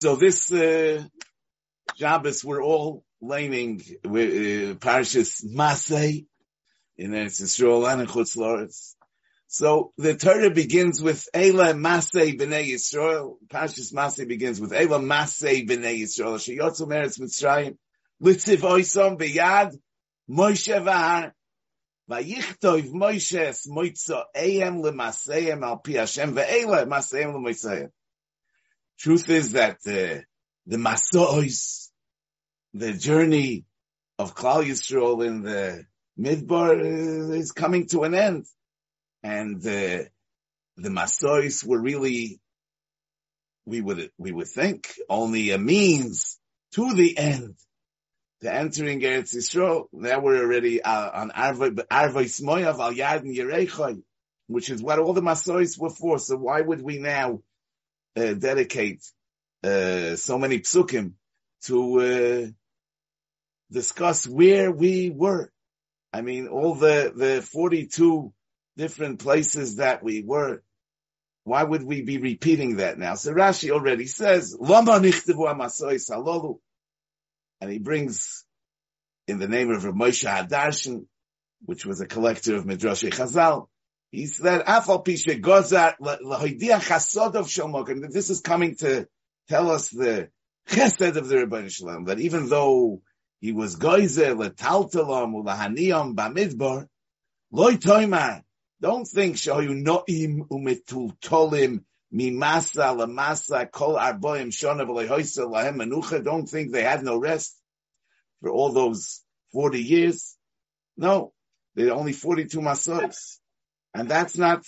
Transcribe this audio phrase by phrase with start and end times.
[0.00, 1.02] So this uh,
[1.96, 6.26] Shabbos, we're all learning uh, Parshas Masay
[6.96, 8.94] in Eretz Yisrael and in Chutz.
[9.48, 13.38] So the Torah begins with Eila Masay B'nei Yisrael.
[13.48, 16.38] Parshas Masay begins with Eila Masay B'nei Yisrael.
[16.38, 17.76] Sheyotzu Meretz Mitzrayim.
[18.22, 19.76] Litziv Oisam B'yad
[20.30, 21.32] Moshe V'har.
[22.08, 27.90] Vayichtov Moshe es Moitzo Eyem L'Masayim Al Pi Hashem Ve'eila Masayim L'Moisayim.
[28.98, 30.22] Truth is that uh,
[30.66, 31.88] the Masois,
[32.74, 33.64] the journey
[34.18, 35.84] of Klal Yisrael in the
[36.18, 38.46] Midbar uh, is coming to an end.
[39.22, 40.04] And uh,
[40.76, 42.40] the Masois were really,
[43.66, 46.36] we would, we would think, only a means
[46.72, 47.54] to the end.
[48.42, 54.02] To entering Eretz Yisrael, now we're already uh, on Arvos Moav Al Yad and
[54.46, 56.18] which is what all the Masois were for.
[56.18, 57.40] So why would we now
[58.16, 59.02] uh, dedicate
[59.64, 61.12] uh, so many psukim
[61.62, 62.46] to uh,
[63.70, 65.50] discuss where we were.
[66.12, 68.32] I mean, all the the forty two
[68.76, 70.62] different places that we were.
[71.44, 73.14] Why would we be repeating that now?
[73.14, 76.58] So Rashi already says, "Lama halolu,"
[77.60, 78.44] and he brings
[79.26, 81.06] in the name of Moshe Hadarshan,
[81.64, 83.68] which was a collector of Midrash Chazal,
[84.10, 88.10] he said, Afal Pisha Gozar Lahoidia Chasodov Shalmokim.
[88.10, 89.06] This is coming to
[89.48, 90.30] tell us the
[90.68, 93.02] chesed of the Ribono Shel Olam, that even though
[93.40, 96.86] he was Goizer Letaltalam Ulahaniyam Bamidbar,
[97.50, 98.42] Loi Toimar,
[98.80, 101.82] don't think Shoyu Noim Umetultolim
[102.14, 106.24] Mimasa Lamasa Kol Arboim Shona V'Lehoisa Lahem Manucha.
[106.24, 107.54] Don't think they had no rest
[108.40, 109.22] for all those
[109.52, 110.36] 40 years.
[110.96, 111.32] No,
[111.74, 113.38] they're only 42 masos.
[113.94, 114.64] And that's not,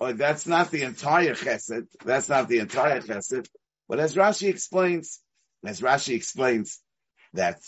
[0.00, 1.86] or that's not the entire chesed.
[2.04, 3.48] That's not the entire chesed.
[3.88, 5.20] But as Rashi explains,
[5.64, 6.80] as Rashi explains,
[7.34, 7.60] that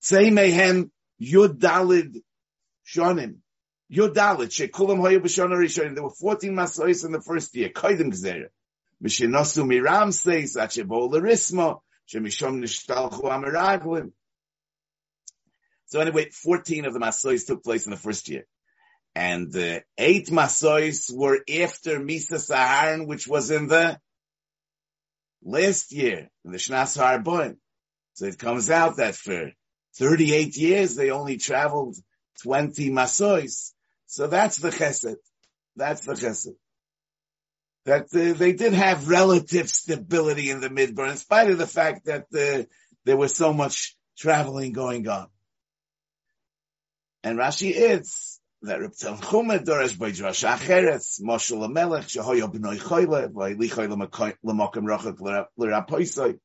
[0.00, 2.22] say mehem yud dalid
[2.86, 3.36] shonim,
[3.92, 5.94] yud dalid shekulam hoyu b'shona.
[5.94, 7.70] There were 14 masois in the first year.
[7.70, 8.48] Koidim gzera.
[9.02, 14.12] Mishinosu miram says achebo shemishom nishtalchu amiraglim.
[15.86, 18.44] So anyway, 14 of the masois took place in the first year
[19.18, 23.98] and uh, eight masois were after Misas Aharon, which was in the
[25.42, 27.58] last year, in the Shnas Harbon.
[28.14, 29.50] So it comes out that for
[29.96, 31.96] 38 years, they only traveled
[32.44, 33.72] 20 masois.
[34.06, 35.16] So that's the chesed.
[35.74, 36.54] That's the chesed.
[37.86, 42.04] That uh, they did have relative stability in the midbar, in spite of the fact
[42.04, 42.62] that uh,
[43.04, 45.26] there was so much traveling going on.
[47.24, 53.28] And Rashi adds, that Reb Tanchuma Doresh by Drash Acheretz, Moshel HaMelech, Shehoyo B'noi Choyle,
[53.28, 53.90] V'ayli Choyle
[54.42, 56.38] L'mokem Rochak L'rapoisoi,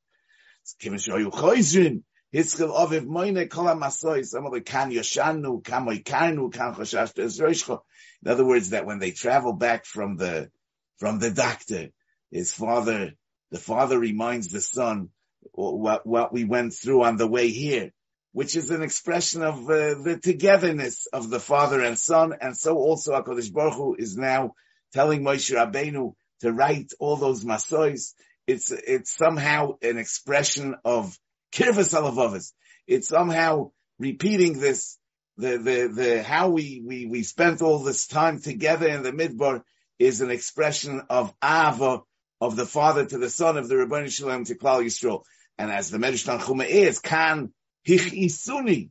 [0.79, 2.03] Kim Shehoyo Choyzrin,
[2.33, 7.79] Hitzkel Oviv Moine Kol HaMasoi, some of the Kan Yoshanu, Kan Moikarnu, Kan Choshash Ezroishcho.
[8.23, 10.49] In other words, that when they travel back from the,
[10.97, 11.89] from the doctor,
[12.31, 13.13] his father,
[13.51, 15.09] the father reminds the son
[15.51, 17.91] what, what we went through on the way here
[18.33, 22.75] which is an expression of uh, the togetherness of the father and son, and so
[22.75, 24.53] also Hakadosh Baruch Hu is now
[24.91, 28.13] telling Moshe Rabbeinu to write all those masois.
[28.45, 31.17] It's it's somehow an expression of
[31.53, 32.51] kirvas alavavas.
[32.87, 34.97] It's somehow repeating this
[35.37, 39.61] the the the how we we we spent all this time together in the midbar
[39.99, 42.01] is an expression of ava
[42.41, 45.23] of the father to the son of the Ribono Shel Olam to Klal Yisrael.
[45.57, 47.53] And as the Medrash Tanchuma is, can
[47.87, 48.89] Hichisuni.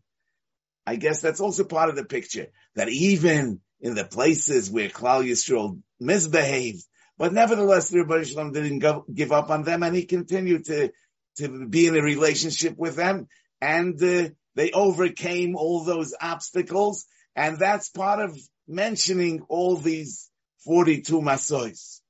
[0.87, 5.25] I guess that's also part of the picture that even in the places where Klal
[5.25, 6.85] Yisrael misbehaved,
[7.19, 10.65] but nevertheless, the Ribono Shel Olam didn't go, give up on them, and he continued
[10.67, 10.93] to
[11.37, 13.29] to be in a relationship with them,
[13.61, 18.37] and uh, they overcame all those obstacles, and that's part of
[18.67, 20.31] mentioning all these
[20.65, 22.01] forty-two masois.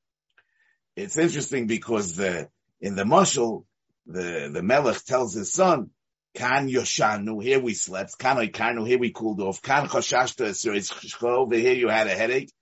[0.96, 2.48] It's interesting because the
[2.80, 3.64] in the mushal,
[4.06, 5.90] the the Melech tells his son,
[6.34, 8.18] Kan Yoshanu, here we slept.
[8.18, 9.62] Kan Oikanu, here we cooled off.
[9.62, 12.52] Kan Choshashta, over here you had a headache.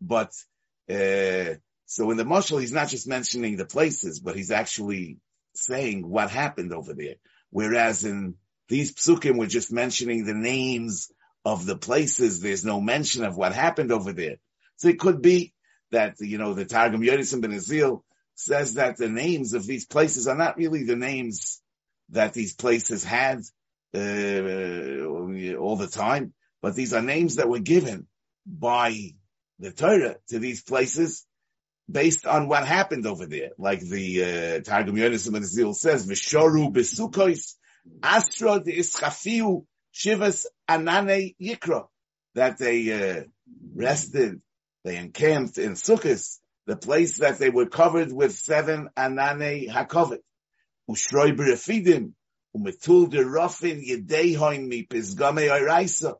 [0.00, 0.32] But,
[0.88, 5.18] uh, so in the Moshel, he's not just mentioning the places, but he's actually
[5.54, 7.16] saying what happened over there.
[7.50, 8.34] Whereas in
[8.68, 11.10] these psukim, we're just mentioning the names
[11.44, 12.40] of the places.
[12.40, 14.36] There's no mention of what happened over there.
[14.76, 15.54] So it could be
[15.90, 18.02] that, you know, the Targum Yodim Ben Azil
[18.34, 21.60] says that the names of these places are not really the names
[22.10, 23.40] that these places had
[23.94, 26.32] uh, all the time,
[26.62, 28.06] but these are names that were given
[28.46, 29.12] by
[29.58, 31.26] the Torah to these places
[31.90, 33.50] based on what happened over there.
[33.58, 37.54] Like the uh, Targum Yonis Zil says, Vishoru Besukos,
[38.02, 39.64] Astra de Ischafiu,
[39.94, 41.86] Shivas Anane Yikra,
[42.34, 43.24] that they uh,
[43.74, 44.40] rested,
[44.84, 50.20] they encamped in Sukkot, the place that they were covered with seven Anane Hakovet.
[50.88, 52.12] Ushroi Berefidim,
[52.56, 56.14] Umetul de Rofin Yedehoin mi Pizgame Oiraisa.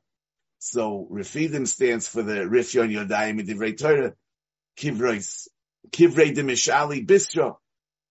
[0.58, 4.14] So Refidim stands for the Rifyon Yodayim Divrei Torah,
[4.76, 5.48] Kivrois,
[5.90, 7.56] Kivrei de Mishali Bistro,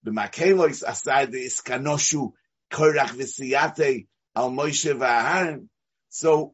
[0.05, 2.31] B'makelois Asad Iskanoshu
[2.71, 5.67] Korach V'siyate Al Moshe V'Aharon.
[6.09, 6.53] So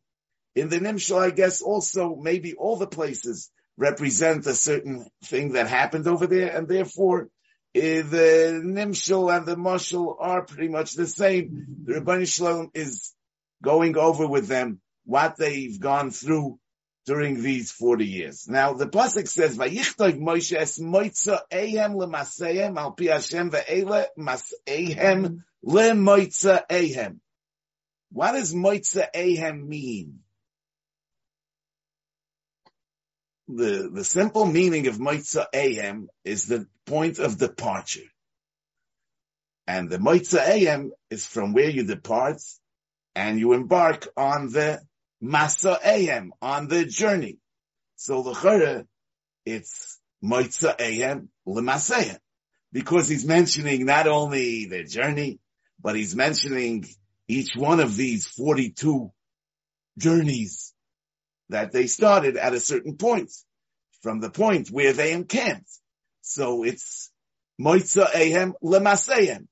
[0.56, 5.68] in the Nimshal, I guess also maybe all the places represent a certain thing that
[5.68, 7.30] happened over there, and therefore
[7.76, 11.66] Eh, the Nimshal and the Moshal are pretty much the same.
[11.86, 13.14] The Ribono Shel Olam is
[13.64, 16.60] going over with them what they've gone through
[17.06, 18.48] during these 40 years.
[18.48, 25.42] Now, the Pasuk says, Vayichtov Moshe es moitza ehem lemaseyem al pi Hashem ve'ele mas'ehem
[25.66, 27.20] lemoitza ehem.
[28.12, 30.20] What does moitza ehem mean?
[33.48, 38.08] The, the simple meaning of Moitza Ayem is the point of departure.
[39.68, 42.42] And the Moitza Ayem is from where you depart
[43.16, 44.82] and you embark on the
[45.22, 47.38] Masa Ayem, on the journey.
[47.96, 48.86] So the
[49.46, 52.18] it's Moitza Ayem Lemasayem.
[52.72, 55.40] Because he's mentioning not only the journey,
[55.80, 56.86] but he's mentioning
[57.28, 59.12] each one of these 42
[59.98, 60.63] journeys
[61.50, 63.32] that they started at a certain point,
[64.02, 65.70] from the point where they encamped.
[66.22, 67.12] So it's
[67.60, 69.48] moitza ehem lemasehem.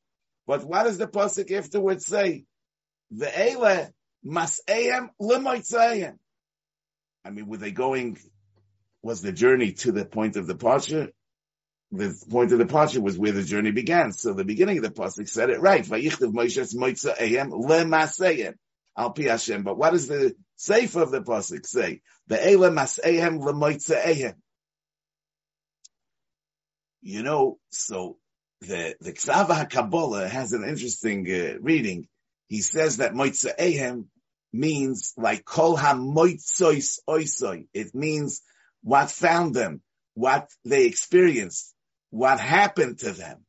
[0.48, 2.46] But what does the pasuk afterwards say?
[3.12, 3.90] The ele
[4.26, 6.18] masehem lemoitzahem.
[7.24, 8.18] I mean, were they going?
[9.04, 11.12] Was the journey to the point of departure?
[11.92, 14.12] The point of departure was where the journey began.
[14.14, 15.86] So the beginning of the pasuk said it right.
[18.98, 19.64] Vayichtav Moshe moitza ehem al pi Hashem.
[19.64, 22.02] But what does the sefer of the pasuk say?
[22.28, 24.36] The ela masehem lemoitzeehem.
[27.02, 28.18] You know, so
[28.62, 32.08] the the Ksava HaKabbalah has an interesting uh, reading.
[32.48, 34.06] He says that moitzeehem
[34.54, 37.68] means like kol hamoitzois oisoi.
[37.74, 38.42] It means
[38.84, 39.82] what found them,
[40.14, 41.74] what they experienced,
[42.10, 43.46] what happened to them.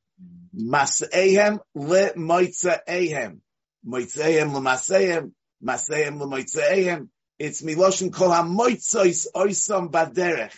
[0.57, 3.41] Masehem le moitzeehem.
[3.87, 5.33] Moitzeim l'maseim,
[5.63, 7.09] maseim l'moitzeim.
[7.39, 10.57] It's miloshin kol ha-moitzois oisam baderech.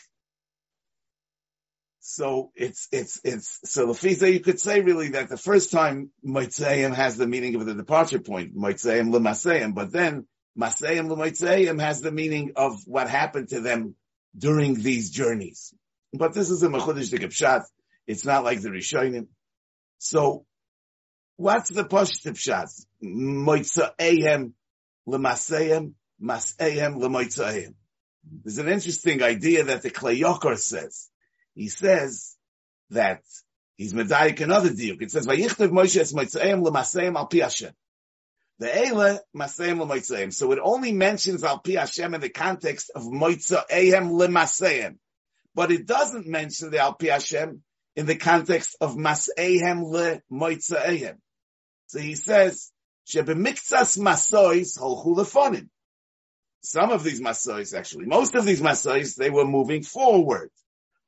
[2.00, 6.94] So it's, it's, it's, so Lefiza, you could say really that the first time Moitzeim
[6.94, 10.26] has the meaning of the departure point, Moitzeim l'maseim, but then
[10.58, 13.94] Maseim l'moitzeim has the meaning of what happened to them
[14.36, 15.74] during these journeys.
[16.12, 17.64] But this is a Mechudish de Pshat.
[18.06, 19.26] It's not like the Rishonim.
[19.98, 20.46] So
[21.36, 22.86] What's the Pashtim Pshat?
[23.02, 24.52] Moitzaehem
[25.04, 27.74] l'masehem, masehem l'moitzaehem.
[28.44, 31.10] There's an interesting idea that the Klayokar says.
[31.56, 32.36] He says
[32.90, 33.22] that
[33.76, 35.02] he's medayik another diuk.
[35.02, 37.72] It says, Vayichtav Moshe es moitzaehem l'masehem al pi Hashem.
[38.60, 40.32] The Eile, Maseim l'moitzaehem.
[40.32, 44.98] So it only mentions al pi Hashem in the context of moitzaehem l'masehem.
[45.52, 47.60] But it doesn't mention the al pi Hashem
[47.96, 49.82] in the context of masehem
[50.30, 51.16] l'moitzaehem.
[51.86, 52.70] So he says,
[53.06, 55.68] Shebemiktsas masois holchu lefonim.
[56.62, 60.50] Some of these masois, actually, most of these masois, they were moving forward.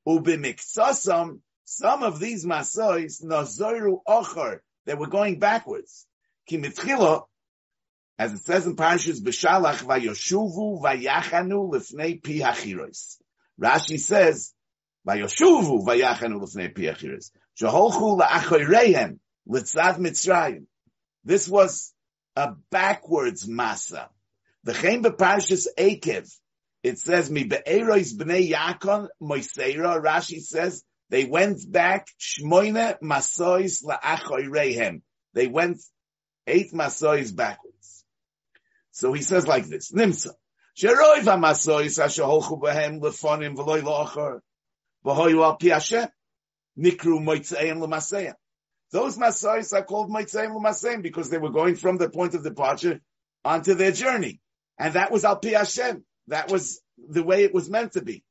[0.06, 6.06] Ubimiktsasam, some of these masois, nazoru ochar, they were going backwards.
[6.50, 7.25] Kimitchilo,
[8.18, 13.16] as it says in Parashas B'Shalach, vayoshuvu vayachanu lifnei pi hachiros.
[13.61, 14.52] Rashi says,
[15.09, 17.30] vayoshuvu vayachanu lifnei pi hachiros.
[17.59, 19.18] Jeholchu la'achoreihem,
[19.49, 20.67] Litzad Mitzrayim.
[21.25, 21.93] This was
[22.35, 24.09] a backwards masa.
[24.65, 26.31] The Chaim B'Parshas Akev,
[26.83, 35.03] it says, Mi be'erois b'nei Yakon moiseira, Rashi says, they went back, shmoine masois la'achoirehem.
[35.35, 35.79] They went
[36.47, 38.05] eight masois backwards.
[38.91, 40.31] So he says like this, Nimsa,
[40.76, 44.41] Sheroiv ha-masois asher holchu behem lefonim v'loi lo'achor,
[45.05, 46.09] v'hoyu al pi
[46.79, 48.35] nikru moitzeim l'maseyim.
[48.93, 53.00] Those Masais are called Maitzeim Umaseim because they were going from the point of departure
[53.45, 54.40] onto their journey.
[54.78, 56.05] And that was Al Hashem.
[56.28, 58.23] That was the way it was meant to be.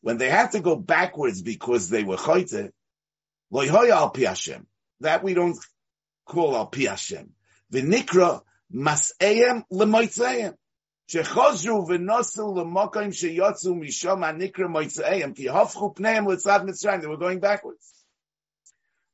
[0.00, 2.70] When they had to go backwards because they were choite,
[5.00, 5.58] that we don't
[6.24, 7.34] call al pi Hashem.
[7.72, 10.54] V'nikra mas'eyem l'moitzeim.
[11.10, 15.34] Shechozru v'nosu l'mokoim sheyotzu misham ha'nikra moitzeim.
[15.34, 17.00] Ki hofchu pneim l'tzad Mitzrayim.
[17.00, 17.92] They were going backwards.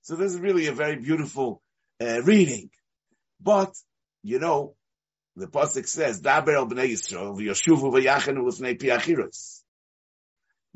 [0.02, 1.62] So this is really a very beautiful
[2.00, 2.70] uh, reading.
[3.40, 3.74] But,
[4.22, 4.74] you know,
[5.36, 9.62] the Pasuk says, Daber el b'nei Yisrael v'yoshuvu v'yachenu l'fnei piachiros.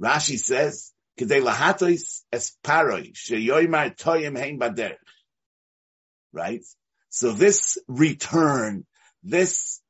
[0.01, 4.97] Rashi says, K'dei lahatois es paroi sheyoymar toyim hein baderich.
[6.33, 6.65] Right?
[7.11, 8.87] So this return,
[9.23, 9.81] this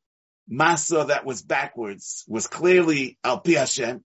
[0.50, 4.04] masa that was backwards was clearly al pi Hashem.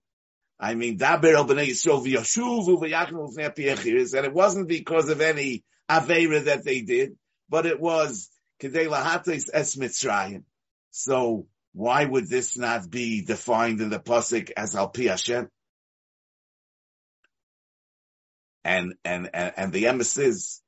[0.60, 5.22] I mean, daber el b'nei Yisrael v'yoshuvu v'yachnu l'fnei piachiros, and it wasn't because of
[5.22, 7.16] any avera that they did,
[7.50, 8.30] but it was
[8.62, 10.44] kedei lahatois es mitzrayim.
[10.92, 15.50] So why would this not be defined in the pasuk as al pi Hashem?
[18.64, 20.62] and and and, and the emissaries,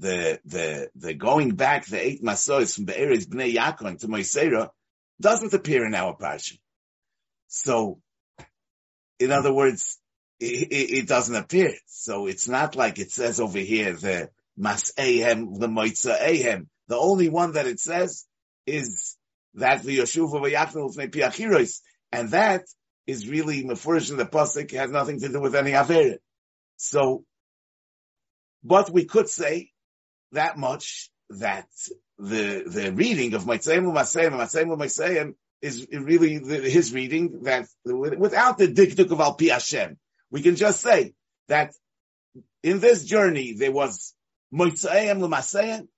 [0.00, 4.70] the the the going back the eight masos from the areas Bnei Yaakov to Moisera
[5.20, 6.58] doesn't appear in our parsha.
[7.48, 8.00] So,
[9.18, 9.98] in other words,
[10.38, 11.74] it, it, it, doesn't appear.
[11.86, 16.68] So it's not like it says over here the mas ehem lemoitza ehem.
[16.88, 18.24] The only one that it says
[18.66, 19.16] is
[19.54, 21.80] that the Yoshuva v'yachnu l'fnei piachiros,
[22.10, 22.62] and that
[23.06, 26.16] is really mefurish in the pasuk has nothing to do with any avera.
[26.78, 27.24] So
[28.64, 29.70] but we could say
[30.32, 31.66] that much that
[32.18, 38.58] the the reading of Maitzayim U'Masayim Masayim U'Masayim is really the, his reading that without
[38.58, 39.98] the dikduk of Al Pi Hashem,
[40.30, 41.14] we can just say
[41.48, 41.72] that
[42.62, 44.14] in this journey there was
[44.52, 45.88] Moitzayim L'Masayim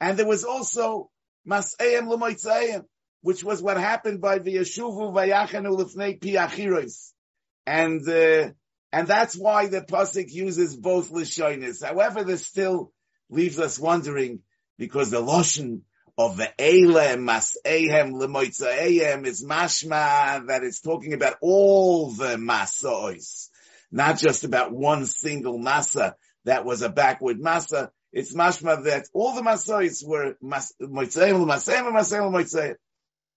[0.00, 1.10] and there was also
[1.48, 2.84] Masayim L'Moitzayim,
[3.22, 6.86] which was what happened by the Yeshuvu Vayachanu L'Fnei Pi
[7.66, 8.50] And uh,
[8.92, 11.82] and that's why the pasuk uses both lishonis.
[11.84, 12.92] However, there's still
[13.32, 14.40] leaves us wondering
[14.78, 15.80] because the lashon
[16.18, 23.48] of the Eilem Masehem Lemoitzaehem is mashma that it's talking about all the masois,
[23.90, 27.90] not just about one single masa that was a backward masa.
[28.12, 32.76] It's mashma that all the masois were Moitzaehem Masehem Masehem Moitzaehem.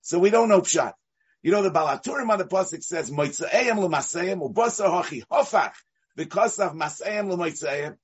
[0.02, 0.94] So we don't know pshat.
[1.42, 5.74] You know, the Balaturim on the Pasuk says, Moitzaeyim l'maseyim, ubasa hochi hofach,
[6.16, 7.98] because of maseyim l'moitzaeyim.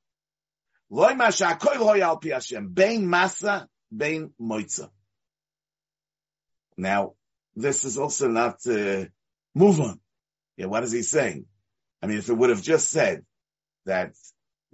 [0.92, 4.90] Loi masha koil hoy al pi Hashem, bein masa, bein moitza.
[6.76, 7.14] Now,
[7.56, 9.06] this is also not, uh,
[9.56, 10.02] move on.
[10.58, 11.46] Yeah, what is he saying?
[12.02, 13.24] I mean, if it would have just said
[13.86, 14.16] that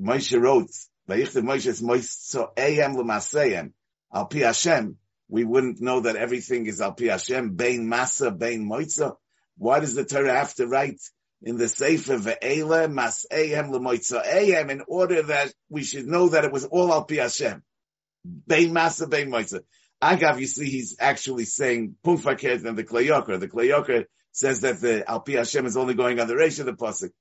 [0.01, 0.71] Moshe wrote,
[1.07, 3.73] Vayichtav Moshe is Moitzaeyim l'maseyim,
[4.11, 4.97] al pi Hashem,
[5.29, 9.15] we wouldn't know that everything is al pi Hashem, bein masa, bein moitza.
[9.57, 10.99] Why does the Torah have to write
[11.41, 16.45] in the Sefer ve'ele mas ehem lemoitza ehem in order that we should know that
[16.45, 17.63] it was all al pi Hashem?
[18.25, 19.61] Bein masa, bein moitza.
[20.01, 23.39] Agav, you see, he's actually saying pum fakir than the Klayoker.
[23.39, 26.65] The Klayoker says that the al pi Hashem is only going on the Reish of
[26.65, 27.11] the pasuk.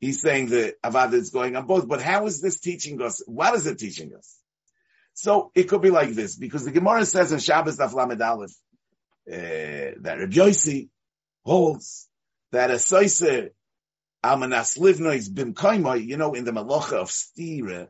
[0.00, 1.86] He's saying the Avad is going on both.
[1.88, 3.22] But how is this teaching us?
[3.26, 4.36] What is it teaching us?
[5.14, 8.50] So it could be like this, because the Gemara says in Shabbos Daf Aleph,
[9.26, 10.88] uh, that Rabbi Yossi
[11.44, 12.08] holds
[12.50, 13.50] that a soiser
[14.24, 17.88] almanas livnois bim kaimai, you know, in the malacha of stira,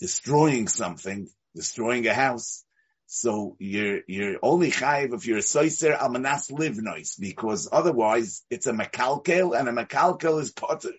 [0.00, 2.64] destroying something, destroying a house.
[3.06, 8.72] So you're, you're only chayiv if you're a soiser almanas livnois, because otherwise it's a
[8.72, 10.92] makalkel and a makalkel is potter.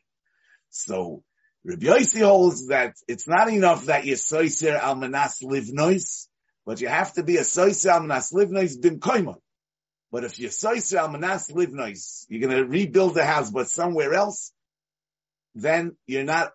[0.69, 1.23] So
[1.63, 6.27] Rabbi Yossi holds that it's not enough that you're soiser al manas livnois,
[6.65, 9.37] but you have to be a soiser al manas livnois bim koimon.
[10.11, 14.15] But if you're soiser al manas livnois, you're going to rebuild the house, but somewhere
[14.15, 14.51] else,
[15.55, 16.51] then you're not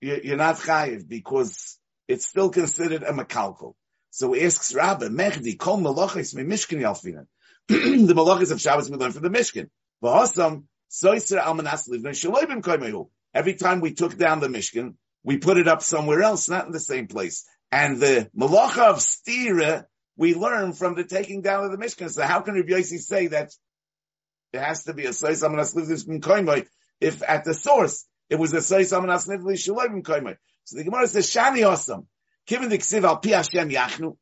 [0.00, 3.74] you're, not chayiv because it's still considered a makalkal.
[4.10, 7.26] So asks Rabbi Mechdi, kol malachis me mishkin yalfinan.
[7.68, 9.68] The malachis of Shabbos we learn from the Mishkin.
[10.02, 13.08] V'hasam soiser al manas livnois shaloi bim koimon.
[13.32, 16.72] Every time we took down the Mishkan, we put it up somewhere else, not in
[16.72, 17.46] the same place.
[17.70, 19.84] And the malacha of stira,
[20.16, 22.10] we learn from the taking down of the Mishkan.
[22.10, 23.52] So how can Rabbi Yossi say that
[24.52, 26.66] it has to be a sois amanas livlis koimoy
[27.00, 30.36] if at the source it was a sois amanas livlis shaloim koimoy?
[30.64, 32.06] So the Gemara says shani osam,
[32.46, 34.16] given the ksiv al pi Hashem yachnu,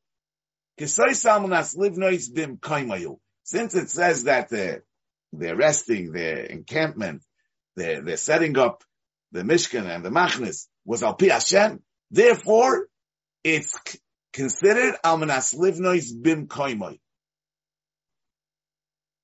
[0.81, 3.19] kisois amanas livnois bim koimoyu.
[3.45, 4.85] Since it says that they're,
[5.33, 7.23] they're resting, their encampment,
[7.77, 8.83] they're, setting up
[9.33, 12.89] the Mishkan and the Machnis was Al Pi Hashem, therefore
[13.45, 13.79] it's
[14.33, 16.99] considered Almanas Livnois Bim Koimoy.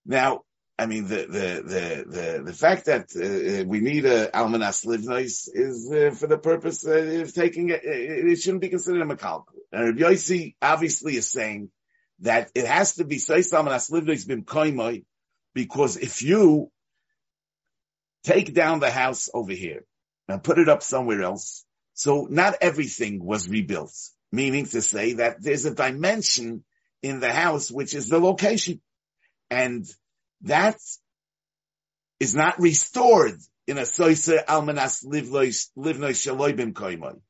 [0.07, 0.43] Now,
[0.77, 5.49] I mean, the the the the, the fact that uh, we need a almanas livnois
[5.53, 7.83] is uh, for the purpose of taking it.
[7.85, 9.45] It shouldn't be considered a makalkal.
[9.73, 11.71] And Rabbi Yossi obviously is saying
[12.21, 15.05] that it has to be seis almanas livnois bim koimoi,
[15.55, 16.73] because if you
[18.25, 19.85] take down the house over here
[20.29, 23.95] and put it up somewhere else, so not everything was rebuilt.
[24.33, 26.65] Meaning to say that there's a dimension
[27.01, 28.81] in the house which is the location,
[29.51, 29.87] and
[30.43, 30.77] that
[32.21, 37.21] is not restored in a soiser almanas livnoi shaloibim koimoy.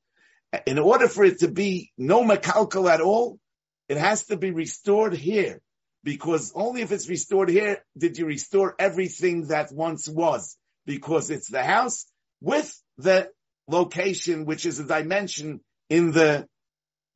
[0.67, 3.39] In order for it to be no makalkal at all,
[3.89, 5.61] it has to be restored here.
[6.03, 10.57] Because only if it's restored here did you restore everything that once was.
[10.87, 12.07] Because it's the house
[12.41, 13.31] with the
[13.67, 16.47] location, which is a dimension in the,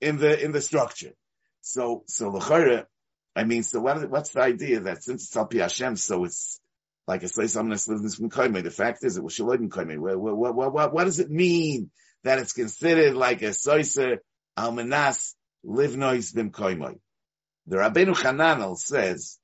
[0.01, 1.13] in the, in the structure.
[1.61, 2.41] So, so the
[3.39, 6.61] I mean, so what, what's the idea that since it's Al Hashem, so it's
[7.07, 8.29] like I'm going to live this from.
[8.29, 9.97] The fact is, it was Shalodim Koimei.
[9.97, 11.93] What, what, what, what, does it mean
[12.25, 14.17] that it's considered like a Soiser
[14.59, 16.99] Almanas Livnois Bim Koimei?
[17.69, 19.39] The Rabbeinu Hananel says,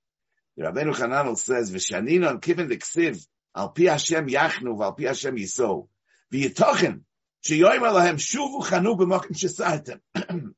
[0.57, 3.25] the Rabbeinu Hananel says, V'shaninon kiven ksiv
[3.55, 5.87] al pi Hashem yachnu v'al pi Hashem yisou
[6.33, 7.03] v'yitochen
[7.47, 10.01] sheyoyim alahem shuvu chanu b'mokim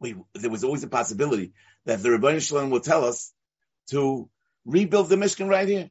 [0.00, 1.54] we, there was always a possibility
[1.86, 3.32] that the Ribono Shel Olam will tell us
[3.90, 4.28] to
[4.64, 5.90] rebuild the Mishkan right here.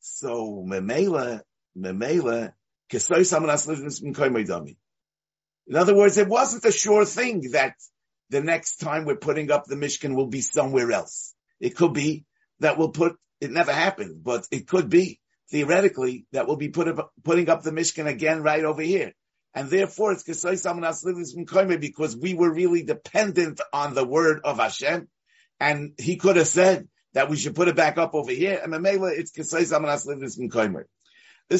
[0.00, 1.42] So, memela,
[1.76, 2.52] memela,
[2.92, 3.00] in
[5.76, 7.74] other words, it wasn't a sure thing that
[8.30, 11.32] the next time we're putting up the Mishkan will be somewhere else.
[11.60, 12.24] It could be
[12.58, 15.20] that we'll put, it never happened, but it could be
[15.50, 19.12] theoretically that we'll be put up, putting up the Mishkan again right over here
[19.54, 25.08] and therefore it's because we were really dependent on the word of Hashem,
[25.58, 28.72] and he could have said that we should put it back up over here, and
[28.72, 29.52] Mamela, it's This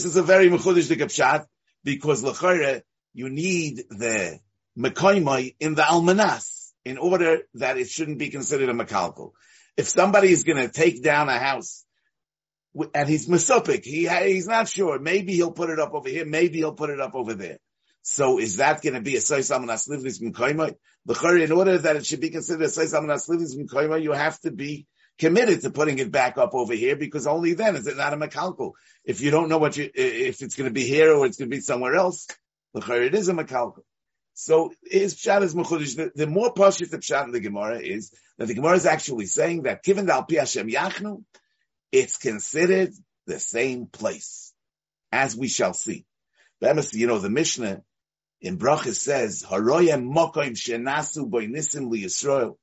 [0.05, 1.45] is a very mechudish pshat,
[1.83, 2.83] because l'chayre,
[3.13, 4.39] you need the
[4.79, 9.33] mekoimai in the almanas, in order that it shouldn't be considered a mekalkal.
[9.77, 11.85] If somebody is going to take down a house,
[12.95, 16.59] and he's mesopik, he, he's not sure, maybe he'll put it up over here, maybe
[16.59, 17.59] he'll put it up over there.
[18.03, 20.75] So is that going to be a sois amanas livnis mikoima?
[21.43, 24.51] In order that it should be considered a sois amanas livnis mikoima, you have to
[24.51, 24.87] be
[25.19, 28.17] committed to putting it back up over here because only then is it not a
[28.17, 28.73] makalkal.
[29.05, 31.51] If you don't know what you, if it's going to be here or it's going
[31.51, 32.27] to be somewhere else,
[32.75, 33.83] it is a makalkal.
[34.33, 35.97] So his pshat is mechudish.
[35.97, 39.27] The, the more poshut the pshat in the Gemara is that the Gemara is actually
[39.27, 41.23] saying that given the Alpi Hashem Yachnu,
[41.93, 42.95] it's considered
[43.27, 44.55] the same place,
[45.13, 46.07] as we shall see.
[46.61, 47.83] But you know, the Mishnah
[48.41, 52.57] in Brachas says, Haroyem mokoim shenasu boy nisim li Yisrael.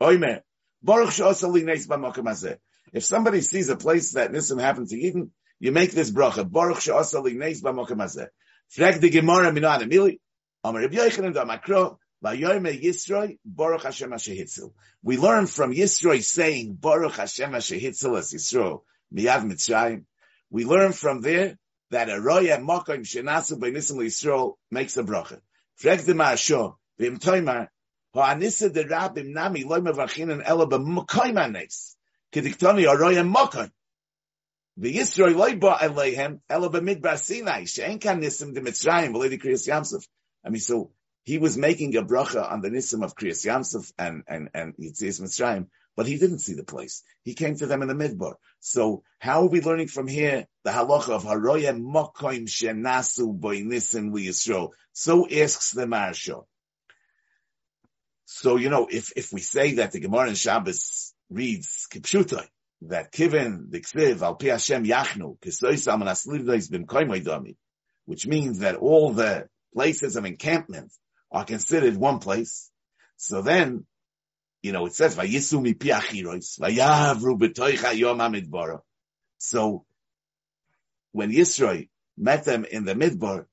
[0.00, 0.40] Oimer,
[0.82, 2.56] Baruch she'osali neis b'mokom hazeh.
[2.92, 6.80] If somebody sees a place that nisim happened to Eden, you make this bracha, Baruch
[6.80, 8.28] she'osali neis b'mokom hazeh.
[8.68, 10.20] Frag the Gemara mino anamili,
[10.64, 14.12] Amar Rabbi Yochanan da Makro, Vayoyme Yisroi, Baruch Hashem.
[15.02, 18.82] We learn from Yisroi saying, Baruch Hashem HaShehitzel as Yisro,
[19.14, 20.04] Miyav Mitzrayim.
[20.50, 21.58] We learn from there
[21.90, 25.40] that a roya mokim shenasu by nisim makes a bracha.
[25.82, 27.68] Frek the ma'asho, v'im toimar,
[28.14, 31.96] ha'anisa de rabim nami loy mevachinan ela b'mokoim anes,
[32.32, 33.70] kediktoni a roya mokim.
[34.78, 39.66] V'yisrael loy ba eleihem ela b'midbar Sinai, she'en kan nisim de Mitzrayim, v'lei de Kriyas
[39.66, 40.06] Yamsuf.
[40.44, 40.92] I mean, so
[41.24, 45.20] he was making a bracha on the nisim of Kriyas Yamsuf and, and, and Yitzis
[45.20, 45.68] Mitzrayim,
[45.98, 47.02] but he didn't see the place.
[47.24, 48.34] He came to them in the midbar.
[48.60, 54.70] So how are we learning from here the halacha of haroya mokoim shenasu boinisim liyisro?
[54.92, 56.44] So asks the Maharsha.
[58.26, 62.46] So you know, if if we say that the Gemara in Shabbos reads kipshutai
[62.82, 67.56] that kiven the ksiv al pi Hashem yachnu kisoisam and aslivnois bim
[68.04, 70.92] which means that all the places of encampment
[71.32, 72.70] are considered one place.
[73.16, 73.84] So then
[74.62, 78.80] you know, it says, Vayisu mi vayavru betoicha yom hamidbara.
[79.38, 79.84] So,
[81.12, 83.46] when Yisroi met them in the midbar,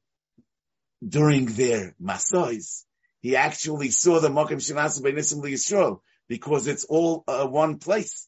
[1.08, 2.84] during their masois,
[3.22, 8.28] he actually saw the Mokim Shinasu Beinisim Yisrael, because it's all uh, one place.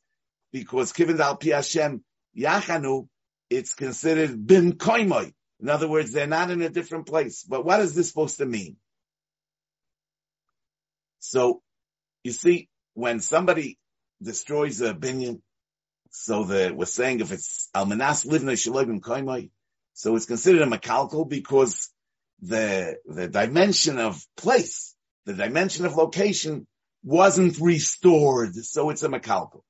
[0.51, 2.03] Because given al Pi Hashem
[2.37, 3.07] Yachanu,
[3.49, 5.33] it's considered Bim Koimoi.
[5.59, 7.43] In other words, they're not in a different place.
[7.43, 8.77] But what is this supposed to mean?
[11.19, 11.61] So
[12.27, 13.79] you see, when somebody
[14.21, 15.41] destroys a binyan,
[16.11, 19.49] so the, we're saying if it's almanas livnei shaloim koimai,
[19.93, 21.89] so it's considered a makalkal because
[22.41, 24.93] the, the dimension of place,
[25.25, 26.67] the dimension of location
[27.01, 29.61] wasn't restored, so it's a makalkal.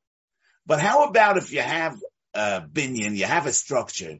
[0.66, 1.96] But how about if you have
[2.34, 4.18] a binyan, you have a structure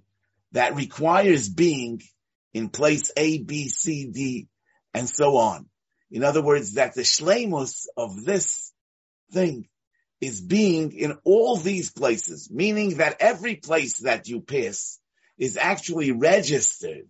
[0.52, 2.02] that requires being
[2.54, 4.48] in place A, B, C, D,
[4.94, 5.66] and so on.
[6.10, 8.72] In other words, that the shlemus of this
[9.32, 9.68] thing
[10.22, 15.00] is being in all these places, meaning that every place that you pass
[15.38, 17.08] is actually registered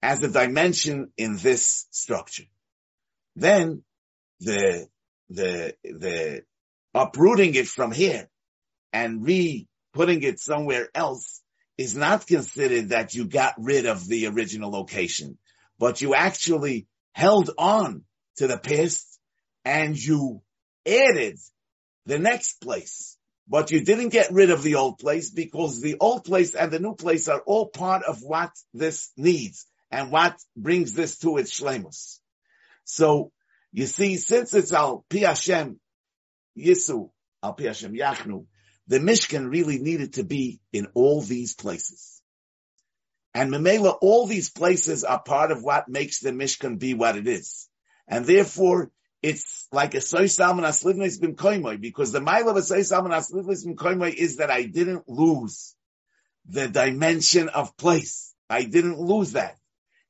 [0.00, 2.44] as a dimension in this structure.
[3.36, 3.82] Then
[4.40, 4.88] the,
[5.28, 6.44] the, the
[6.94, 8.28] uprooting it from here
[8.92, 11.42] and re-putting it somewhere else
[11.76, 15.36] is not considered that you got rid of the original location,
[15.78, 16.86] but you actually
[17.18, 18.04] held on
[18.36, 19.18] to the past
[19.64, 20.40] and you
[20.86, 21.36] added
[22.06, 23.16] the next place.
[23.48, 26.78] But you didn't get rid of the old place because the old place and the
[26.78, 31.60] new place are all part of what this needs and what brings this to its
[31.60, 32.20] shlemus.
[32.84, 33.32] So
[33.72, 35.80] you see, since it's al pi Hashem
[36.56, 37.10] Yisu,
[37.42, 38.46] al pi Hashem Yachnu,
[38.86, 42.17] the Mishkan really needed to be in all these places.
[43.38, 47.28] And Memela, all these places are part of what makes the Mishkan be what it
[47.28, 47.68] is.
[48.08, 48.90] And therefore,
[49.22, 53.12] it's like a soy salmon aslivnis bim koimoy, because the mile of a soy salmon
[53.12, 55.76] aslivnis bim koimoy is that I didn't lose
[56.48, 58.34] the dimension of place.
[58.50, 59.56] I didn't lose that.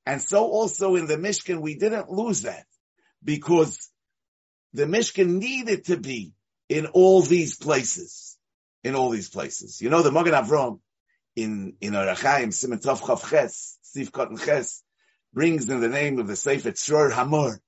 [0.06, 2.64] And so also in the Mishkan, we didn't lose that
[3.22, 3.90] because
[4.72, 6.32] the Mishkan needed to be
[6.70, 8.38] in all these places
[8.82, 9.82] in all these places.
[9.82, 10.80] You know, the Magen Avram
[11.38, 14.82] in, in Orach Chaim, Simon Tov Chav Ches, sif koton Ches,
[15.32, 17.60] brings in the name of the Sefer Tzror Hamor,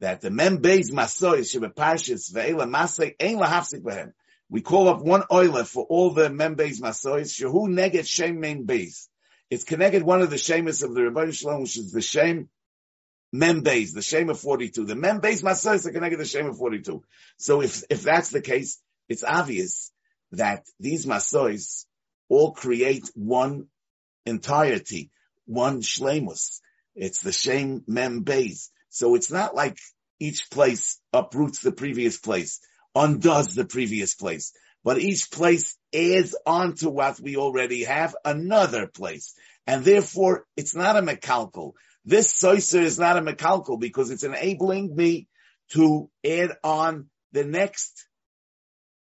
[0.00, 4.12] that the Mem Beis Masoy, Shebe Parshis, Ve'ela Masay, Ein Lahafsik Behem.
[4.48, 8.66] We call up one oiler for all the Mem Beis Masoys, Shehu Neged Shem Mem
[8.66, 9.08] Beis.
[9.50, 12.48] It's connected one of the Shemus of the Ribono Shel Olam, which is the Shem
[13.32, 14.86] Mem Beis, the Shem of 42.
[14.86, 17.02] The Mem Beis Masoys are connected the Shem of 42.
[17.36, 19.92] So if, if that's the case, it's obvious
[20.32, 21.84] that these masois
[22.28, 23.66] all create one
[24.26, 25.10] entirety,
[25.46, 26.60] one shlemus.
[26.94, 28.68] It's the same Mem Beis.
[28.88, 29.78] So it's not like
[30.20, 32.60] each place uproots the previous place,
[32.94, 34.52] undoes the previous place,
[34.84, 39.34] but each place adds on to what we already have another place.
[39.66, 41.72] And therefore it's not a mekalkal.
[42.04, 45.26] This soiser is not a mekalkal because it's enabling me
[45.70, 48.06] to add on the next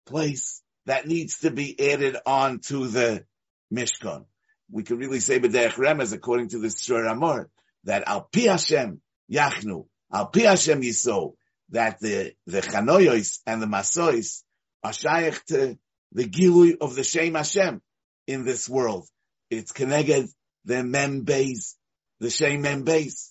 [0.06, 3.24] place that needs to be added on to the
[3.72, 4.24] Mishkan.
[4.72, 7.48] We can really say B'derech Remez, according to the Tzror Hamor,
[7.84, 9.00] that Al Pi Hashem
[9.32, 11.34] Yachnu, Al Pi Hashem Yisol,
[11.68, 14.42] that the, the Chanoyos and the Masois
[14.82, 15.78] are shaykh to
[16.10, 17.80] the Gilui of the Shem Hashem
[18.26, 19.06] in this world.
[19.48, 20.28] It's connected
[20.64, 21.76] the Mem Beis,
[22.18, 23.30] the Shem Mem Beis.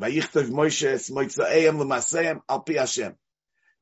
[0.00, 3.16] Vayichtov Moshe es Moitzaeim l'Maseim Al Pi Hashem.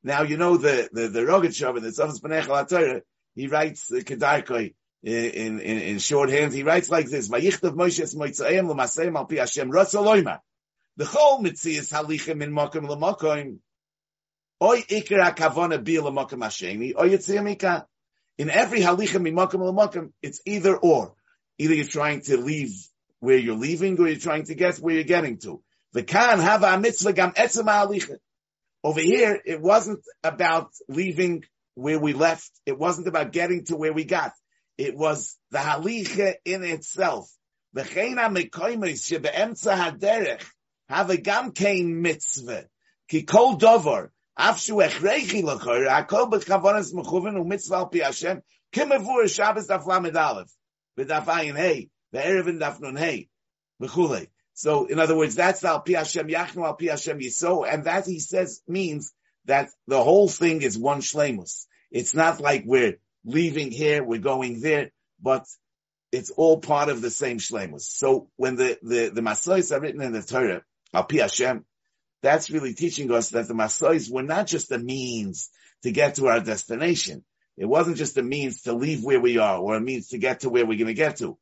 [0.06, 3.02] Now you know the the the Rogachover, the Tzavos Torah.
[3.34, 6.54] He writes the Kedarkoi in, in in short hands.
[6.54, 10.38] He writes like this: Vayichtav Moshe Moitzaim l'Maseim al Pi Hashem Ratzaloima.
[10.96, 13.58] The whole mitzias halichem in makom l'makom.
[14.62, 16.92] Oy ikra kavona bi l'makom hashemi.
[16.96, 17.86] Oy yitziyamika.
[18.38, 21.16] In every halichem in makom l'makom, it's either or.
[21.58, 22.70] Either you're trying to leave
[23.18, 25.60] where you're leaving, or you're trying to get where you're getting to.
[25.94, 28.18] The kan have a mitzvah gam etzem halichem.
[28.87, 31.42] Over here, it wasn't about leaving
[31.75, 32.53] where we left.
[32.64, 34.31] It wasn't about getting to where we got.
[34.79, 37.29] It was the halicha in itself.
[37.75, 37.94] Have
[41.25, 42.66] gam kein mitzvah.
[43.09, 48.40] Ki kol dover afshu echreichi l'chor hakol b'chavonas mechuven u'mitzvah al pi Hashem
[48.72, 50.53] kimavur Shabbos daf lamed aleph
[50.96, 53.29] v'daf ayin hey v'erev in daf nun hey
[53.83, 54.29] v'chulei.
[54.56, 58.06] So, in other words, that's Al Pi Hashem Yachnu, Al Pi Hashem Yiso, and that
[58.06, 59.12] he says means
[59.44, 61.66] that the whole thing is one shlemus.
[61.90, 65.44] It's not like we're leaving here, we're going there, but
[66.10, 67.82] it's all part of the same shlemus.
[67.82, 70.62] So when the, the, the Masois are written in the Torah,
[70.94, 71.66] Al Pi Hashem,
[72.22, 75.50] that's really teaching us that the Masois were not just a means
[75.82, 77.26] to get to our destination.
[77.58, 80.40] It wasn't just a means to leave where we are or a means to get
[80.40, 81.36] to where we're going to get to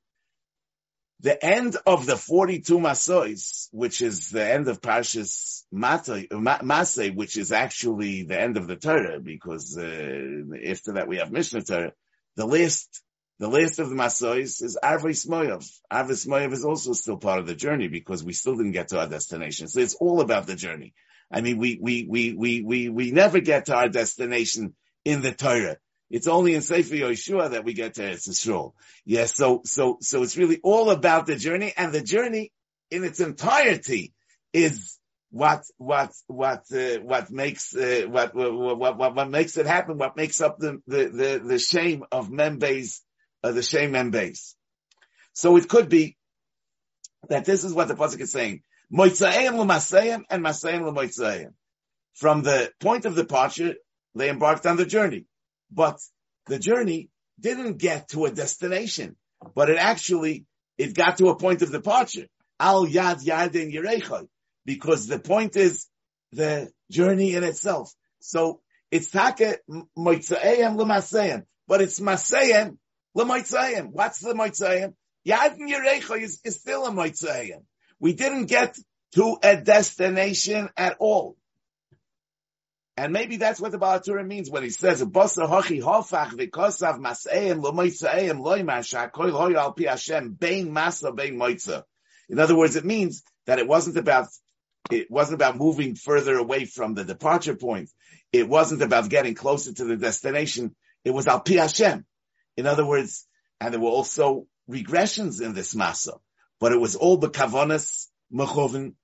[1.21, 7.53] the end of the 42 Masois, which is the end of Parshas Masay, which is
[7.53, 11.93] actually the end of the Torah, because uh, after that we have Mishnah Torah.
[12.37, 13.03] The last,
[13.39, 15.67] the last of the Masois is Arvos Moav.
[15.93, 19.01] Arvos Moav is also still part of the journey because we still didn't get to
[19.01, 19.69] our destination.
[19.69, 20.95] So it's all about the journey.
[21.31, 24.75] I mean, we, we, we, we, we, we never get to our destination
[25.05, 25.79] in the Torah.
[26.11, 28.73] It's only in Sefer Yeshua that we get to Eretz Yisrael.
[29.05, 32.53] Yes, so, so, so it's really all about the journey and the journey
[32.91, 34.13] in its entirety
[34.53, 34.99] is
[35.31, 40.17] what what what uh, what makes uh, what, what, what what makes it happen, what
[40.17, 43.03] makes up the the the, the shame of members,
[43.43, 44.55] uh, the Shem Mem Beis.
[45.33, 46.17] So it could be
[47.29, 48.63] that this is what the pasuk is saying:
[48.93, 51.55] Moitzaim l'masayim and masayim l'moitzaim.
[52.15, 53.75] From the point of departure,
[54.15, 55.27] they embarked on the journey,
[55.71, 55.99] but
[56.47, 59.17] the journey didn't get to a destination,
[59.55, 60.47] but it actually
[60.79, 62.27] it got to a point of departure.
[62.61, 64.27] Al yad yadin yerechai
[64.65, 65.87] because the point is
[66.33, 67.93] the journey in itself.
[68.21, 69.59] So it's take
[69.99, 72.79] moitzaim l'masayim, but it's masayim
[73.15, 73.91] l'moitzayim.
[73.91, 74.95] What's the moitzayim?
[75.27, 77.63] Yadin Yerecha is, is still a moitzayim.
[77.99, 78.77] We didn't get
[79.15, 81.37] to a destination at all.
[82.97, 87.61] And maybe that's what the Balatura means when he says, "Basa hachi hofach v'kosav masayim
[87.61, 91.85] l'moitzayim loymar shakoil hoy al pi Hashem bein masa bein moitza."
[92.29, 94.29] In other words, it means that it wasn't about
[94.91, 97.91] it wasn't about moving further away from the departure point.
[98.33, 100.77] It wasn't about getting closer to the destination.
[101.05, 102.07] It was al pi Hashem.
[102.57, 103.27] In other words,
[103.61, 106.21] and there were also regressions in this masa,
[106.61, 108.95] but it was all the kavanas mechovin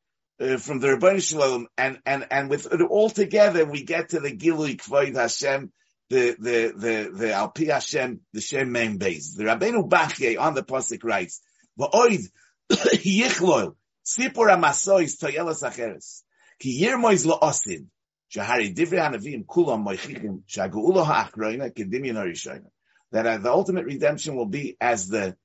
[0.40, 4.11] uh, from the Ribono Shel Olam, and and and with it all together, we get
[4.11, 5.72] to the Gilui Kvoid Hashem,
[6.09, 9.37] the the the the Al Pi Hashem, the Shem Mem Beis.
[9.37, 11.40] The Rabbeinu Bachye on the pasuk writes,
[11.79, 12.22] "Va'oid
[12.70, 13.74] yichloil
[14.11, 16.22] Sipur amasois toyelas acheres.
[16.59, 17.87] Ki yirmois lo osid.
[18.35, 22.66] Shahari divrei hanavim kulam moichichim shagu'ulo ha'achroina kedimyan harishoina.
[23.12, 25.37] That the ultimate redemption will be as the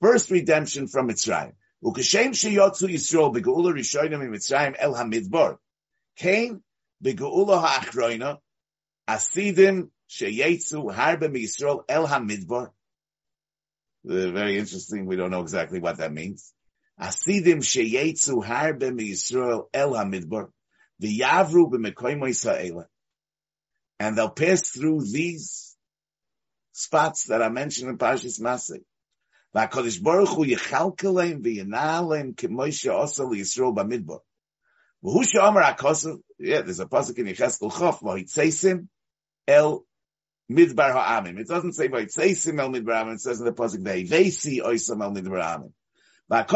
[0.00, 1.52] first redemption from Mitzrayim.
[1.82, 2.88] Ukashem sheyotzu.
[14.04, 15.06] Very interesting.
[15.06, 16.52] We don't know exactly what that means.
[23.98, 25.76] And they'll pass through these
[26.72, 28.40] spots that I mentioned in Parshas
[29.54, 34.20] V'HaKadosh Baruch Hu yechalkeleim v'yenaleim k'moishe osa Yisrael b'midbar.
[35.04, 38.88] V'hu she'omer HaKosav, yeah, there's a pasuk in Yecheskel Chof, v'hitzeisim
[39.46, 39.84] el
[40.50, 41.38] midbar ha'amim.
[41.38, 45.12] It doesn't say v'hitzeisim el midbar ha'amim, it says in the pasuk, v'hivesi oisam el
[45.12, 45.72] midbar ha'amim.
[46.30, 46.46] But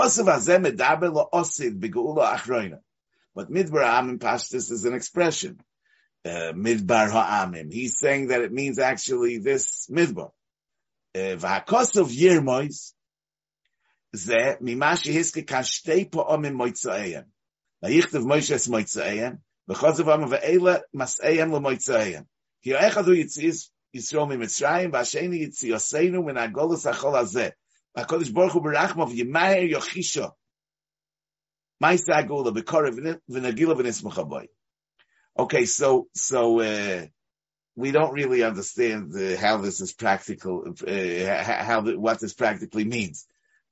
[3.51, 5.61] midbar ha'amim pashtus is an expression.
[6.25, 7.71] Uh, midbar ha'amim.
[7.71, 10.31] He's saying that it means actually this midbar.
[11.17, 12.93] Uh, v'hakosav yirmois
[14.13, 17.25] ze mimashi hiske kashtei po'omim moitzaeyem.
[17.83, 19.39] Vayichtav Moshe es moitzaeyem.
[19.69, 22.25] V'chosav amma ve'ela mas'eyem l'moitzaeyem.
[22.63, 27.53] Ki echad hu yitziz Yisrael mi Mitzrayim, v'asheni yitziyoseinu min agolus achol hazeh.
[27.97, 30.33] HaKadosh Baruch Hu Berachmav Yemaher Yochisha.
[31.83, 34.49] Ma'isa Agula B'Korev V'Nagila V'Nismachaboy.
[35.39, 37.07] Okay, so, so, uh,
[37.77, 43.27] we don't really understand how this is practical, uh, how the, what this practically means.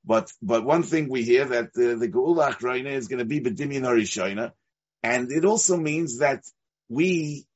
[0.04, 3.82] But, but one thing we hear that the Geula Achroina is going to be B'Dimyan
[3.82, 4.52] Harishoina,
[5.02, 6.44] and it also means that
[6.90, 7.46] we,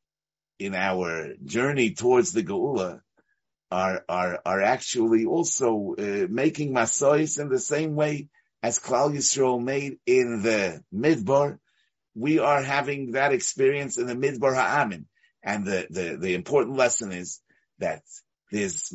[0.59, 3.03] in our journey towards the Geula,
[3.71, 8.29] are are are actually also uh, making masois in the same way
[8.63, 11.59] as Klal Yisrael made in the Midbar.
[12.15, 15.05] We are having that experience in the Midbar Ha'amim.
[15.43, 17.41] And the, the, the important lesson is
[17.79, 18.03] that
[18.51, 18.93] there's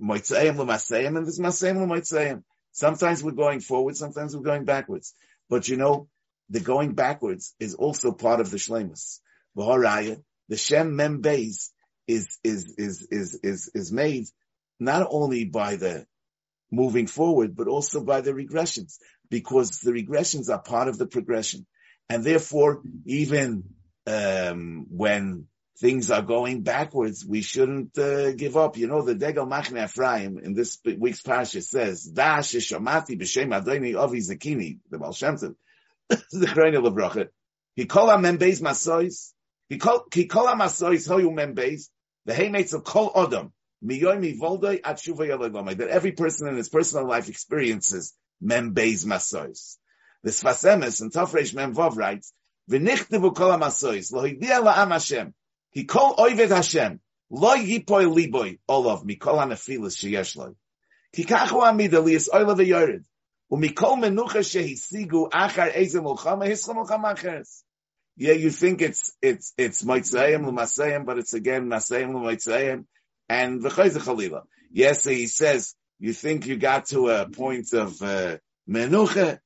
[0.00, 2.42] Moitzayim L'Masayim and there's Masayim L'Moitzayim.
[2.72, 5.14] Sometimes we're going forward, sometimes we're going backwards.
[5.50, 6.08] But you know,
[6.48, 9.20] the going backwards is also part of the Shlemus.
[9.54, 11.70] The Shem Mem Beis
[12.06, 14.26] is, is, is, is, is, is made
[14.80, 16.06] not only by the
[16.70, 18.96] moving forward, but also by the regressions,
[19.30, 21.66] because the regressions are part of the progression.
[22.08, 23.64] And therefore, even,
[24.06, 25.46] um, when
[25.78, 28.76] things are going backwards, we shouldn't uh, give up.
[28.76, 33.98] You know, the Degel Machne Ephraim in this week's parsha says, "Da sheshamati b'shem Adoni
[33.98, 35.54] Avi Zakini," the Baal Shem Tov,
[36.08, 37.28] the Chronik Levracha.
[37.74, 39.32] He called him Membeis Masois.
[39.68, 41.88] He called he called him Masois Hoyu Membeis.
[42.24, 43.50] The haymates of Kol Odom,
[43.84, 49.76] Miyomi Voldoi Atshuva that every person in his personal life experiences Membeis Masois.
[50.22, 52.32] The Sfasemis and Tafresh Mem Vov writes,
[52.70, 55.34] V'nichtivu kol lo hidia la'am Hashem,
[55.72, 57.00] he called Oivet Hashem.
[57.30, 60.52] Lo yipoy liboy olav mikol hanefilis sheyesh loy.
[61.16, 63.04] Kikach hu amid aliyas olav yored.
[63.50, 67.62] Umikol menucha shehisigu achar ezem ulchama hischam ulchama acheres.
[68.16, 72.84] Yeah, you think it's, it's, it's moitzayim l'masayim, but it's again Masayim l'moitzayim
[73.30, 74.42] and v'chayze chalila.
[74.70, 78.36] Yes, he says, you think you got to a point of, uh,
[78.68, 79.38] menucha.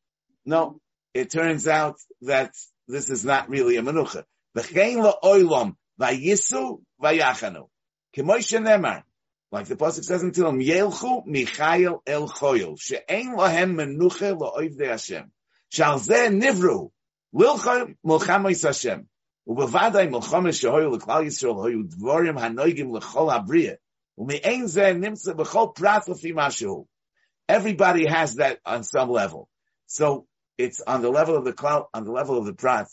[0.45, 0.81] No,
[1.15, 2.53] it turns out that
[2.89, 4.25] this is not really a menucha.
[4.57, 7.68] V'chein la'oilam vayisu vayachanu.
[8.16, 9.04] K'moishe nemar.
[9.52, 15.32] Like the Pasuk says in Tehillim, Yelchu Michael El Choyel, She'ein Lahem Menuche La'oivdei Hashem.
[15.70, 16.92] Shal Zeh Nivru,
[17.36, 19.08] Lilcha Milchamois Hashem.
[19.48, 23.74] ובוודאי מלחמה שהיו לכלל ישראל היו דבורים הנויגים לכל הבריאה,
[24.18, 26.86] ומאין זה נמצא בכל פרט לפי משהו.
[27.52, 29.50] Everybody has that on some level.
[29.88, 30.26] So
[30.58, 32.88] it's on the level of the cloud, on the level of the prat.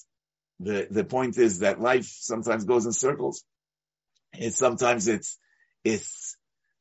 [0.59, 3.43] the, the point is that life sometimes goes in circles.
[4.33, 5.37] It's sometimes it's,
[5.83, 6.37] it's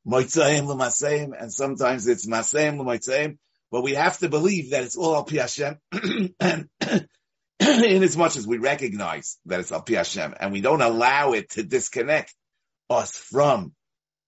[0.07, 3.39] moitzaim l'maseim, and sometimes it's maseim l'moitzaim,
[3.71, 5.79] but we have to believe that it's all al pi Hashem,
[6.41, 6.69] and
[7.61, 11.33] in as much as we recognize that it's al pi Hashem, and we don't allow
[11.33, 12.35] it to disconnect
[12.91, 13.73] us from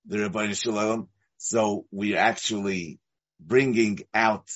[0.06, 2.98] the Ribono Shel Olam, so we're actually
[3.40, 4.48] bringing out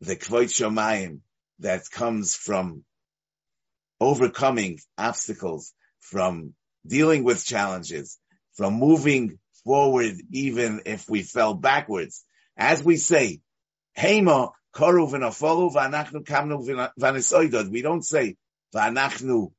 [0.00, 1.20] the kvod shomayim
[1.60, 2.84] that comes from
[4.00, 6.54] overcoming obstacles, from
[6.86, 8.18] dealing with challenges,
[8.54, 12.24] from moving forward even if we fell backwards.
[12.56, 13.40] As we say,
[13.98, 17.70] Hema koru v'nafolu v'anachnu kamnu v'anisoidod.
[17.70, 18.36] We don't say
[18.74, 19.52] v'anachnu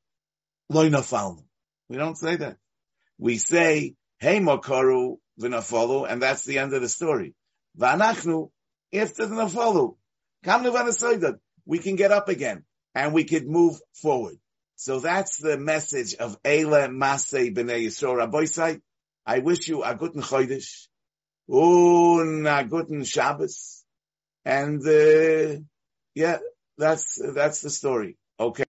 [0.71, 1.43] loinafalnu.
[1.89, 2.58] We don't say that.
[3.17, 7.34] We say Hema koru v'nafolu, and that's the end of the story.
[7.78, 8.50] V'anachnu
[8.93, 9.95] after the nafolu
[10.45, 11.39] kamnu v'anisoidod.
[11.65, 12.63] We can get up again
[12.95, 14.38] and we could move forward.
[14.77, 18.17] So that's the message of Eile Masei B'nei Yisrael.
[18.17, 18.77] Rabbi
[19.27, 20.88] I wish you a guten Chodesh,
[21.47, 23.84] und a guten Shabbos,
[24.43, 25.60] and uh,
[26.13, 26.38] yeah,
[26.77, 28.17] that's that's the story.
[28.39, 28.64] Okay.